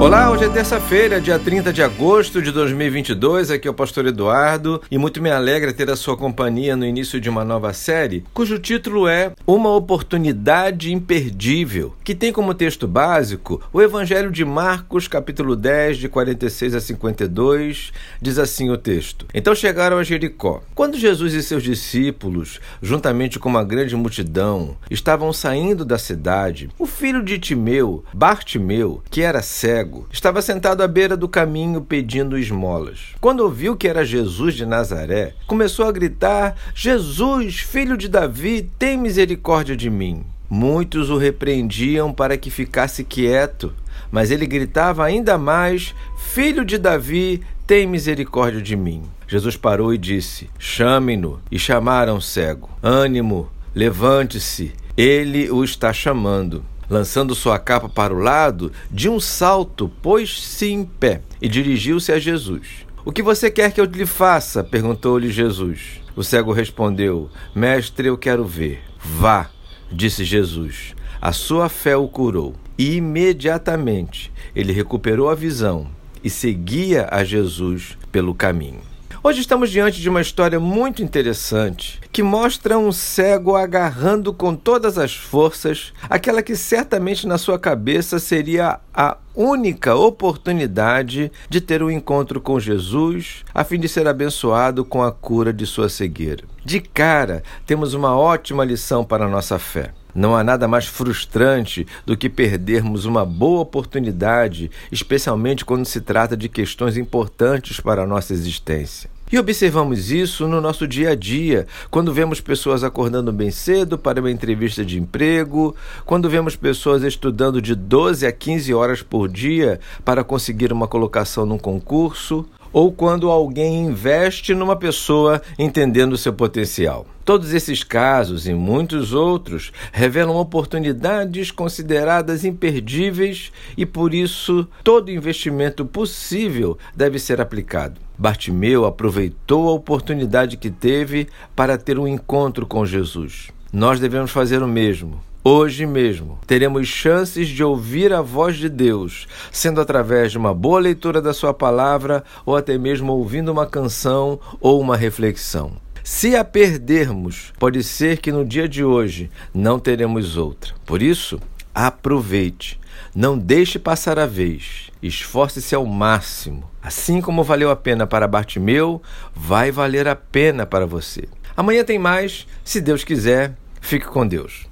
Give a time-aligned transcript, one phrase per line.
[0.00, 3.52] Olá, hoje é terça-feira, dia 30 de agosto de 2022.
[3.52, 7.20] Aqui é o Pastor Eduardo e muito me alegra ter a sua companhia no início
[7.20, 13.62] de uma nova série, cujo título é Uma Oportunidade Imperdível, que tem como texto básico
[13.72, 17.92] o Evangelho de Marcos, capítulo 10, de 46 a 52.
[18.20, 20.60] Diz assim o texto: Então chegaram a Jericó.
[20.74, 26.84] Quando Jesus e seus discípulos, juntamente com uma grande multidão, estavam saindo da cidade, o
[26.84, 32.38] filho de Timeu, Bartimeu, que era cego, cego, estava sentado à beira do caminho pedindo
[32.38, 33.14] esmolas.
[33.20, 38.96] Quando ouviu que era Jesus de Nazaré, começou a gritar: Jesus, filho de Davi, tem
[38.96, 40.24] misericórdia de mim.
[40.48, 43.72] Muitos o repreendiam para que ficasse quieto,
[44.10, 49.02] mas ele gritava ainda mais: Filho de Davi, tem misericórdia de mim.
[49.26, 51.40] Jesus parou e disse: Chame-no.
[51.50, 56.64] E chamaram o cego: Ânimo, levante-se, ele o está chamando.
[56.88, 62.18] Lançando sua capa para o lado, de um salto pôs-se em pé e dirigiu-se a
[62.18, 62.84] Jesus.
[63.04, 64.64] O que você quer que eu lhe faça?
[64.64, 66.00] perguntou-lhe Jesus.
[66.16, 68.82] O cego respondeu: Mestre, eu quero ver.
[68.98, 69.50] Vá,
[69.90, 70.94] disse Jesus.
[71.20, 72.54] A sua fé o curou.
[72.76, 75.86] E imediatamente ele recuperou a visão
[76.22, 78.93] e seguia a Jesus pelo caminho.
[79.22, 84.98] Hoje estamos diante de uma história muito interessante que mostra um cego agarrando com todas
[84.98, 91.90] as forças aquela que certamente na sua cabeça seria a única oportunidade de ter um
[91.90, 96.44] encontro com Jesus, a fim de ser abençoado com a cura de sua cegueira.
[96.64, 99.92] De cara, temos uma ótima lição para a nossa fé.
[100.14, 106.36] Não há nada mais frustrante do que perdermos uma boa oportunidade, especialmente quando se trata
[106.36, 109.10] de questões importantes para a nossa existência.
[109.32, 114.20] E observamos isso no nosso dia a dia, quando vemos pessoas acordando bem cedo para
[114.20, 119.80] uma entrevista de emprego, quando vemos pessoas estudando de 12 a 15 horas por dia
[120.04, 127.06] para conseguir uma colocação num concurso, ou quando alguém investe numa pessoa entendendo seu potencial.
[127.24, 135.86] Todos esses casos e muitos outros revelam oportunidades consideradas imperdíveis e por isso todo investimento
[135.86, 138.00] possível deve ser aplicado.
[138.18, 143.48] Bartimeu aproveitou a oportunidade que teve para ter um encontro com Jesus.
[143.72, 145.22] Nós devemos fazer o mesmo.
[145.46, 150.80] Hoje mesmo teremos chances de ouvir a voz de Deus, sendo através de uma boa
[150.80, 155.72] leitura da Sua palavra ou até mesmo ouvindo uma canção ou uma reflexão.
[156.02, 160.72] Se a perdermos, pode ser que no dia de hoje não teremos outra.
[160.86, 161.38] Por isso,
[161.74, 162.80] aproveite.
[163.14, 164.90] Não deixe passar a vez.
[165.02, 166.64] Esforce-se ao máximo.
[166.82, 169.02] Assim como valeu a pena para Bartimeu,
[169.34, 171.28] vai valer a pena para você.
[171.54, 173.54] Amanhã tem mais, se Deus quiser.
[173.78, 174.62] Fique com Deus.